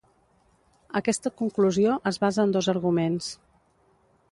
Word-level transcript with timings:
Aquesta 0.99 1.31
conclusió 1.41 1.99
es 2.13 2.19
basa 2.25 2.47
en 2.47 2.57
dos 2.57 2.73
arguments. 2.75 3.31